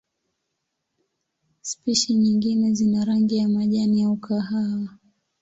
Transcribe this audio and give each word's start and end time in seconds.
Spishi 1.61 2.13
nyingine 2.15 2.73
zina 2.73 3.05
rangi 3.05 3.37
ya 3.37 3.49
majani 3.49 4.03
au 4.03 4.17
kahawa. 4.17 4.89